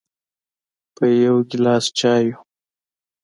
په 0.95 1.05
یو 1.23 1.35
ګیلاس 1.49 1.85
چایو 1.97 2.35